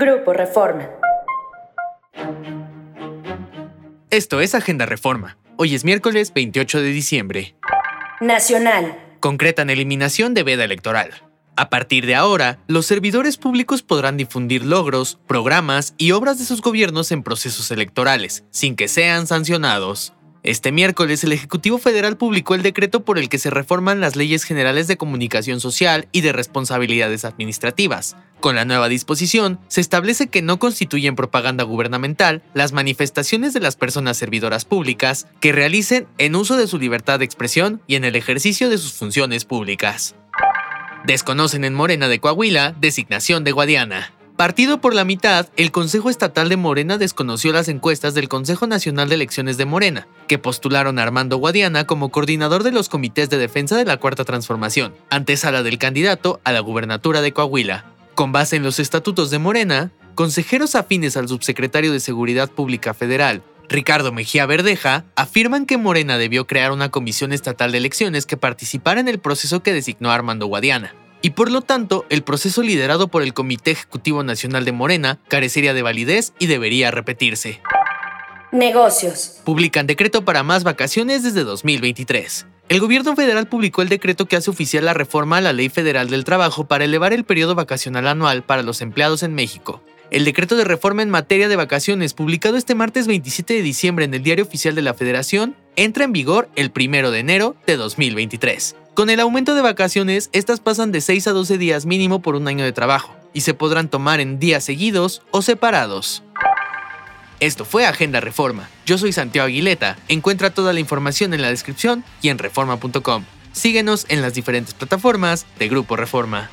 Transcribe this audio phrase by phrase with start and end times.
[0.00, 0.88] Grupo Reforma.
[4.10, 5.38] Esto es Agenda Reforma.
[5.56, 7.56] Hoy es miércoles 28 de diciembre.
[8.20, 8.96] Nacional.
[9.18, 11.10] Concretan eliminación de veda electoral.
[11.56, 16.62] A partir de ahora, los servidores públicos podrán difundir logros, programas y obras de sus
[16.62, 20.12] gobiernos en procesos electorales, sin que sean sancionados.
[20.44, 24.44] Este miércoles, el Ejecutivo Federal publicó el decreto por el que se reforman las leyes
[24.44, 28.16] generales de comunicación social y de responsabilidades administrativas.
[28.38, 33.74] Con la nueva disposición, se establece que no constituyen propaganda gubernamental las manifestaciones de las
[33.74, 38.14] personas servidoras públicas que realicen en uso de su libertad de expresión y en el
[38.14, 40.14] ejercicio de sus funciones públicas.
[41.04, 44.17] Desconocen en Morena de Coahuila designación de Guadiana.
[44.38, 49.08] Partido por la mitad, el Consejo Estatal de Morena desconoció las encuestas del Consejo Nacional
[49.08, 53.36] de Elecciones de Morena, que postularon a Armando Guadiana como coordinador de los comités de
[53.36, 57.86] defensa de la Cuarta Transformación, antesala del candidato a la gubernatura de Coahuila.
[58.14, 63.42] Con base en los estatutos de Morena, consejeros afines al subsecretario de Seguridad Pública Federal,
[63.68, 69.00] Ricardo Mejía Verdeja, afirman que Morena debió crear una comisión estatal de elecciones que participara
[69.00, 73.08] en el proceso que designó a Armando Guadiana y por lo tanto el proceso liderado
[73.08, 77.60] por el Comité Ejecutivo Nacional de Morena carecería de validez y debería repetirse.
[78.50, 79.40] Negocios.
[79.44, 82.46] Publican decreto para más vacaciones desde 2023.
[82.70, 86.10] El gobierno federal publicó el decreto que hace oficial la reforma a la Ley Federal
[86.10, 89.82] del Trabajo para elevar el periodo vacacional anual para los empleados en México.
[90.10, 94.14] El decreto de reforma en materia de vacaciones, publicado este martes 27 de diciembre en
[94.14, 98.74] el Diario Oficial de la Federación, entra en vigor el 1 de enero de 2023.
[98.98, 102.48] Con el aumento de vacaciones, estas pasan de 6 a 12 días mínimo por un
[102.48, 106.24] año de trabajo y se podrán tomar en días seguidos o separados.
[107.38, 108.68] Esto fue Agenda Reforma.
[108.86, 109.96] Yo soy Santiago Aguileta.
[110.08, 113.22] Encuentra toda la información en la descripción y en reforma.com.
[113.52, 116.50] Síguenos en las diferentes plataformas de Grupo Reforma.